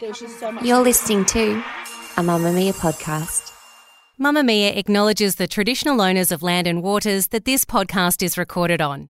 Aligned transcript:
You're 0.00 0.80
listening 0.80 1.26
to 1.26 1.52
a 2.16 2.22
Mamamia 2.22 2.72
podcast. 2.72 3.52
Mamamia 4.18 4.74
acknowledges 4.74 5.34
the 5.34 5.46
traditional 5.46 6.00
owners 6.00 6.32
of 6.32 6.42
land 6.42 6.66
and 6.66 6.82
waters 6.82 7.26
that 7.28 7.44
this 7.44 7.66
podcast 7.66 8.22
is 8.22 8.38
recorded 8.38 8.80
on. 8.80 9.10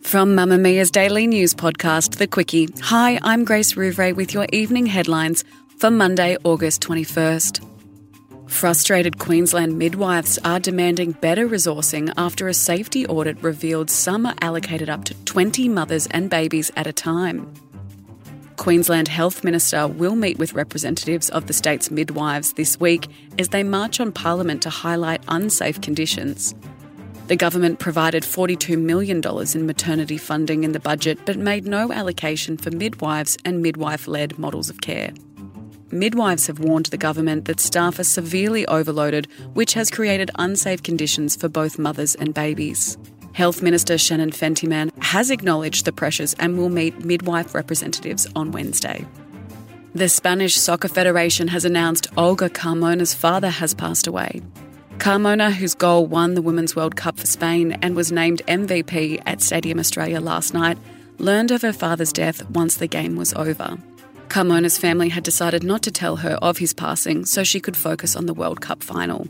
From 0.00 0.34
Mamamia's 0.34 0.90
daily 0.90 1.26
news 1.26 1.52
podcast, 1.52 2.16
The 2.16 2.26
Quicky. 2.26 2.70
Hi, 2.84 3.18
I'm 3.22 3.44
Grace 3.44 3.74
Rouvray 3.74 4.16
with 4.16 4.32
your 4.32 4.46
evening 4.50 4.86
headlines 4.86 5.44
for 5.78 5.90
Monday, 5.90 6.38
August 6.44 6.80
21st. 6.80 7.75
Frustrated 8.46 9.18
Queensland 9.18 9.76
midwives 9.76 10.38
are 10.44 10.60
demanding 10.60 11.12
better 11.12 11.48
resourcing 11.48 12.12
after 12.16 12.48
a 12.48 12.54
safety 12.54 13.06
audit 13.06 13.42
revealed 13.42 13.90
some 13.90 14.24
are 14.24 14.34
allocated 14.40 14.88
up 14.88 15.04
to 15.04 15.14
20 15.24 15.68
mothers 15.68 16.06
and 16.12 16.30
babies 16.30 16.70
at 16.76 16.86
a 16.86 16.92
time. 16.92 17.52
Queensland 18.56 19.08
Health 19.08 19.44
Minister 19.44 19.86
will 19.86 20.16
meet 20.16 20.38
with 20.38 20.54
representatives 20.54 21.28
of 21.30 21.46
the 21.46 21.52
state's 21.52 21.90
midwives 21.90 22.54
this 22.54 22.80
week 22.80 23.08
as 23.38 23.50
they 23.50 23.62
march 23.62 24.00
on 24.00 24.12
Parliament 24.12 24.62
to 24.62 24.70
highlight 24.70 25.22
unsafe 25.28 25.80
conditions. 25.80 26.54
The 27.26 27.36
government 27.36 27.80
provided 27.80 28.22
$42 28.22 28.78
million 28.80 29.20
in 29.54 29.66
maternity 29.66 30.16
funding 30.18 30.64
in 30.64 30.72
the 30.72 30.80
budget 30.80 31.18
but 31.26 31.36
made 31.36 31.66
no 31.66 31.92
allocation 31.92 32.56
for 32.56 32.70
midwives 32.70 33.36
and 33.44 33.60
midwife 33.60 34.06
led 34.06 34.38
models 34.38 34.70
of 34.70 34.80
care. 34.80 35.12
Midwives 35.92 36.48
have 36.48 36.58
warned 36.58 36.86
the 36.86 36.96
government 36.96 37.44
that 37.44 37.60
staff 37.60 37.98
are 37.98 38.04
severely 38.04 38.66
overloaded, 38.66 39.28
which 39.54 39.74
has 39.74 39.90
created 39.90 40.30
unsafe 40.36 40.82
conditions 40.82 41.36
for 41.36 41.48
both 41.48 41.78
mothers 41.78 42.14
and 42.16 42.34
babies. 42.34 42.98
Health 43.34 43.62
Minister 43.62 43.96
Shannon 43.96 44.30
Fentiman 44.30 44.90
has 45.02 45.30
acknowledged 45.30 45.84
the 45.84 45.92
pressures 45.92 46.34
and 46.38 46.58
will 46.58 46.70
meet 46.70 47.04
midwife 47.04 47.54
representatives 47.54 48.26
on 48.34 48.50
Wednesday. 48.50 49.06
The 49.94 50.08
Spanish 50.08 50.56
Soccer 50.56 50.88
Federation 50.88 51.48
has 51.48 51.64
announced 51.64 52.08
Olga 52.16 52.50
Carmona's 52.50 53.14
father 53.14 53.50
has 53.50 53.72
passed 53.72 54.06
away. 54.06 54.42
Carmona, 54.98 55.52
whose 55.52 55.74
goal 55.74 56.06
won 56.06 56.34
the 56.34 56.42
Women's 56.42 56.74
World 56.74 56.96
Cup 56.96 57.18
for 57.18 57.26
Spain 57.26 57.72
and 57.82 57.94
was 57.94 58.10
named 58.10 58.42
MVP 58.46 59.22
at 59.24 59.40
Stadium 59.40 59.78
Australia 59.78 60.20
last 60.20 60.52
night, 60.52 60.78
learned 61.18 61.50
of 61.50 61.62
her 61.62 61.72
father's 61.72 62.12
death 62.12 62.48
once 62.50 62.76
the 62.76 62.86
game 62.86 63.16
was 63.16 63.32
over. 63.34 63.78
Carmona's 64.28 64.78
family 64.78 65.08
had 65.08 65.24
decided 65.24 65.62
not 65.62 65.82
to 65.82 65.90
tell 65.90 66.16
her 66.16 66.34
of 66.42 66.58
his 66.58 66.72
passing 66.74 67.24
so 67.24 67.44
she 67.44 67.60
could 67.60 67.76
focus 67.76 68.16
on 68.16 68.26
the 68.26 68.34
World 68.34 68.60
Cup 68.60 68.82
final. 68.82 69.28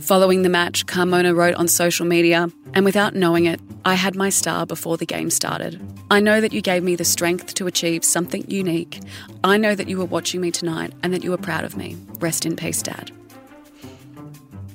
Following 0.00 0.42
the 0.42 0.48
match, 0.48 0.86
Carmona 0.86 1.34
wrote 1.34 1.54
on 1.54 1.68
social 1.68 2.04
media, 2.04 2.50
and 2.74 2.84
without 2.84 3.14
knowing 3.14 3.46
it, 3.46 3.60
I 3.84 3.94
had 3.94 4.16
my 4.16 4.30
star 4.30 4.66
before 4.66 4.96
the 4.96 5.06
game 5.06 5.30
started. 5.30 5.80
I 6.10 6.20
know 6.20 6.40
that 6.40 6.52
you 6.52 6.60
gave 6.60 6.82
me 6.82 6.96
the 6.96 7.04
strength 7.04 7.54
to 7.54 7.66
achieve 7.66 8.04
something 8.04 8.44
unique. 8.48 9.00
I 9.44 9.56
know 9.56 9.74
that 9.74 9.88
you 9.88 9.98
were 9.98 10.04
watching 10.04 10.40
me 10.40 10.50
tonight 10.50 10.92
and 11.02 11.14
that 11.14 11.22
you 11.22 11.30
were 11.30 11.38
proud 11.38 11.64
of 11.64 11.76
me. 11.76 11.96
Rest 12.18 12.44
in 12.44 12.56
peace, 12.56 12.82
Dad. 12.82 13.12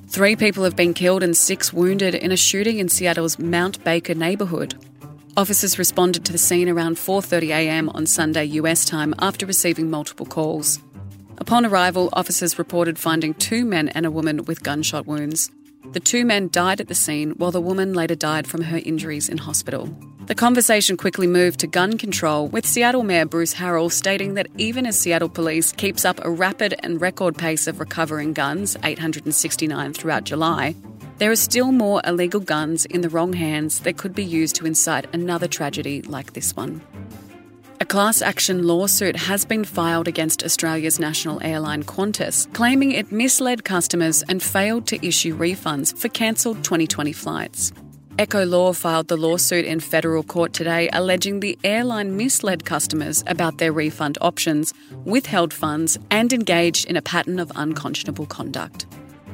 Three 0.08 0.34
people 0.34 0.64
have 0.64 0.74
been 0.74 0.94
killed 0.94 1.22
and 1.22 1.36
six 1.36 1.72
wounded 1.72 2.14
in 2.14 2.32
a 2.32 2.36
shooting 2.36 2.78
in 2.78 2.88
Seattle's 2.88 3.38
Mount 3.38 3.84
Baker 3.84 4.14
neighbourhood. 4.14 4.74
Officers 5.38 5.78
responded 5.78 6.24
to 6.24 6.32
the 6.32 6.36
scene 6.36 6.68
around 6.68 6.96
4:30am 6.96 7.90
on 7.94 8.06
Sunday 8.06 8.44
US 8.60 8.84
time 8.84 9.14
after 9.20 9.46
receiving 9.46 9.88
multiple 9.88 10.26
calls. 10.26 10.80
Upon 11.36 11.64
arrival, 11.64 12.08
officers 12.12 12.58
reported 12.58 12.98
finding 12.98 13.34
two 13.34 13.64
men 13.64 13.88
and 13.90 14.04
a 14.04 14.10
woman 14.10 14.46
with 14.46 14.64
gunshot 14.64 15.06
wounds. 15.06 15.52
The 15.92 16.00
two 16.00 16.24
men 16.24 16.48
died 16.50 16.80
at 16.80 16.88
the 16.88 16.94
scene 16.96 17.34
while 17.36 17.52
the 17.52 17.60
woman 17.60 17.94
later 17.94 18.16
died 18.16 18.48
from 18.48 18.62
her 18.62 18.78
injuries 18.78 19.28
in 19.28 19.38
hospital. 19.38 19.88
The 20.26 20.34
conversation 20.34 20.96
quickly 20.96 21.28
moved 21.28 21.60
to 21.60 21.68
gun 21.68 21.98
control, 21.98 22.48
with 22.48 22.66
Seattle 22.66 23.04
Mayor 23.04 23.24
Bruce 23.24 23.54
Harrell 23.54 23.92
stating 23.92 24.34
that 24.34 24.48
even 24.58 24.86
as 24.86 24.98
Seattle 24.98 25.28
Police 25.28 25.70
keeps 25.70 26.04
up 26.04 26.18
a 26.24 26.30
rapid 26.32 26.74
and 26.80 27.00
record 27.00 27.38
pace 27.38 27.68
of 27.68 27.78
recovering 27.78 28.32
guns, 28.32 28.76
869 28.82 29.92
throughout 29.92 30.24
July, 30.24 30.74
there 31.18 31.30
are 31.30 31.36
still 31.36 31.72
more 31.72 32.00
illegal 32.04 32.40
guns 32.40 32.84
in 32.86 33.00
the 33.00 33.08
wrong 33.08 33.32
hands 33.32 33.80
that 33.80 33.96
could 33.96 34.14
be 34.14 34.24
used 34.24 34.54
to 34.56 34.66
incite 34.66 35.12
another 35.12 35.48
tragedy 35.48 36.02
like 36.02 36.32
this 36.32 36.54
one. 36.54 36.80
A 37.80 37.84
class 37.84 38.22
action 38.22 38.66
lawsuit 38.66 39.14
has 39.14 39.44
been 39.44 39.64
filed 39.64 40.08
against 40.08 40.42
Australia's 40.44 40.98
national 40.98 41.40
airline 41.42 41.84
Qantas, 41.84 42.52
claiming 42.52 42.92
it 42.92 43.12
misled 43.12 43.64
customers 43.64 44.24
and 44.28 44.42
failed 44.42 44.86
to 44.88 45.06
issue 45.06 45.36
refunds 45.36 45.96
for 45.96 46.08
cancelled 46.08 46.64
2020 46.64 47.12
flights. 47.12 47.72
Echo 48.18 48.44
Law 48.44 48.72
filed 48.72 49.06
the 49.06 49.16
lawsuit 49.16 49.64
in 49.64 49.78
federal 49.78 50.24
court 50.24 50.52
today, 50.52 50.88
alleging 50.92 51.38
the 51.38 51.56
airline 51.62 52.16
misled 52.16 52.64
customers 52.64 53.22
about 53.28 53.58
their 53.58 53.72
refund 53.72 54.18
options, 54.20 54.74
withheld 55.04 55.54
funds, 55.54 55.96
and 56.10 56.32
engaged 56.32 56.84
in 56.86 56.96
a 56.96 57.02
pattern 57.02 57.38
of 57.38 57.52
unconscionable 57.54 58.26
conduct. 58.26 58.86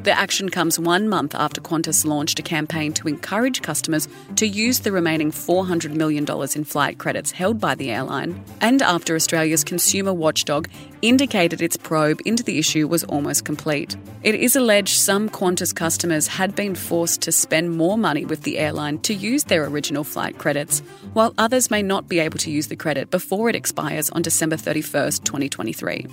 The 0.04 0.12
action 0.12 0.50
comes 0.50 0.78
one 0.78 1.08
month 1.08 1.34
after 1.34 1.62
Qantas 1.62 2.04
launched 2.04 2.38
a 2.38 2.42
campaign 2.42 2.92
to 2.92 3.08
encourage 3.08 3.62
customers 3.62 4.06
to 4.36 4.46
use 4.46 4.80
the 4.80 4.92
remaining 4.92 5.32
$400 5.32 5.94
million 5.94 6.26
in 6.54 6.64
flight 6.64 6.98
credits 6.98 7.30
held 7.30 7.58
by 7.58 7.74
the 7.74 7.90
airline, 7.90 8.44
and 8.60 8.82
after 8.82 9.14
Australia's 9.14 9.64
consumer 9.64 10.12
watchdog 10.12 10.68
indicated 11.00 11.62
its 11.62 11.78
probe 11.78 12.20
into 12.26 12.42
the 12.42 12.58
issue 12.58 12.86
was 12.86 13.04
almost 13.04 13.46
complete. 13.46 13.96
It 14.22 14.34
is 14.34 14.54
alleged 14.54 15.00
some 15.00 15.30
Qantas 15.30 15.74
customers 15.74 16.26
had 16.26 16.54
been 16.54 16.74
forced 16.74 17.22
to 17.22 17.32
spend 17.32 17.74
more 17.74 17.96
money 17.96 18.26
with 18.26 18.42
the 18.42 18.58
airline 18.58 18.98
to 19.04 19.14
use 19.14 19.44
their 19.44 19.64
original 19.64 20.04
flight 20.04 20.36
credits, 20.36 20.80
while 21.14 21.32
others 21.38 21.70
may 21.70 21.80
not 21.80 22.08
be 22.08 22.18
able 22.18 22.36
to 22.40 22.50
use 22.50 22.66
the 22.66 22.76
credit 22.76 23.10
before 23.10 23.48
it 23.48 23.56
expires 23.56 24.10
on 24.10 24.20
December 24.20 24.58
31, 24.58 25.12
2023. 25.24 26.06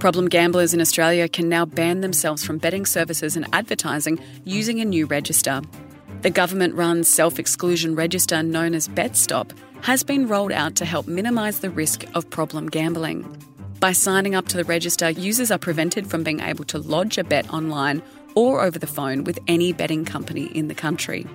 Problem 0.00 0.30
gamblers 0.30 0.72
in 0.72 0.80
Australia 0.80 1.28
can 1.28 1.50
now 1.50 1.66
ban 1.66 2.00
themselves 2.00 2.42
from 2.42 2.56
betting 2.56 2.86
services 2.86 3.36
and 3.36 3.46
advertising 3.52 4.18
using 4.44 4.80
a 4.80 4.84
new 4.86 5.04
register. 5.04 5.60
The 6.22 6.30
government 6.30 6.74
run 6.74 7.04
self 7.04 7.38
exclusion 7.38 7.94
register 7.94 8.42
known 8.42 8.74
as 8.74 8.88
BetStop 8.88 9.50
has 9.82 10.02
been 10.02 10.26
rolled 10.26 10.52
out 10.52 10.74
to 10.76 10.86
help 10.86 11.06
minimise 11.06 11.60
the 11.60 11.68
risk 11.68 12.06
of 12.14 12.30
problem 12.30 12.68
gambling. 12.68 13.26
By 13.78 13.92
signing 13.92 14.34
up 14.34 14.48
to 14.48 14.56
the 14.56 14.64
register, 14.64 15.10
users 15.10 15.50
are 15.50 15.58
prevented 15.58 16.06
from 16.06 16.22
being 16.22 16.40
able 16.40 16.64
to 16.64 16.78
lodge 16.78 17.18
a 17.18 17.24
bet 17.24 17.52
online 17.52 18.02
or 18.34 18.62
over 18.62 18.78
the 18.78 18.86
phone 18.86 19.24
with 19.24 19.38
any 19.48 19.74
betting 19.74 20.06
company 20.06 20.46
in 20.46 20.68
the 20.68 20.74
country. 20.74 21.26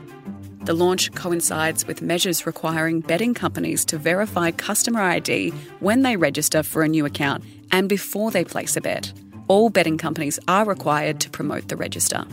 The 0.66 0.74
launch 0.74 1.14
coincides 1.14 1.86
with 1.86 2.02
measures 2.02 2.48
requiring 2.48 3.02
betting 3.02 3.36
companies 3.36 3.86
to 3.86 4.00
verify 4.00 4.50
customer 4.50 5.00
ID 5.00 5.52
when 5.80 6.02
they 6.02 6.18
register 6.18 6.64
for 6.64 6.82
a 6.82 6.88
new 6.88 7.06
account 7.06 7.44
and 7.72 7.88
before 7.88 8.32
they 8.32 8.44
place 8.44 8.76
a 8.76 8.82
bet. 8.82 9.14
All 9.48 9.70
betting 9.70 10.00
companies 10.00 10.40
are 10.48 10.66
required 10.66 11.20
to 11.20 11.30
promote 11.30 11.68
the 11.68 11.76
register. 11.76 12.26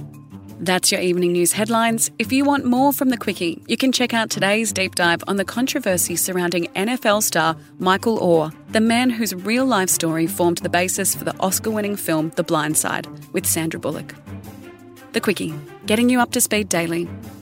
That's 0.61 0.91
your 0.91 1.03
evening 1.03 1.33
news 1.33 1.53
headlines. 1.53 2.11
If 2.19 2.33
you 2.33 2.47
want 2.47 2.65
more 2.65 2.95
from 2.95 3.11
the 3.11 3.19
Quicky, 3.19 3.63
you 3.69 3.77
can 3.77 3.93
check 3.93 4.15
out 4.15 4.31
today's 4.31 4.73
deep 4.73 4.95
dive 4.95 5.23
on 5.27 5.37
the 5.37 5.45
controversy 5.45 6.17
surrounding 6.17 6.69
NFL 6.69 7.23
star 7.25 7.55
Michael 7.81 8.19
Oher, 8.19 8.55
the 8.71 8.81
man 8.81 9.11
whose 9.11 9.35
real 9.35 9.67
life 9.67 9.91
story 9.91 10.27
formed 10.27 10.59
the 10.59 10.71
basis 10.71 11.15
for 11.15 11.25
the 11.25 11.37
Oscar 11.39 11.71
winning 11.71 11.97
film 11.97 12.33
The 12.37 12.45
Blind 12.45 12.79
Side 12.79 13.09
with 13.35 13.45
Sandra 13.45 13.79
Bullock. 13.79 14.15
The 15.13 15.21
Quicky, 15.21 15.55
getting 15.85 16.09
you 16.09 16.19
up 16.19 16.31
to 16.31 16.41
speed 16.41 16.71
daily, 16.71 17.11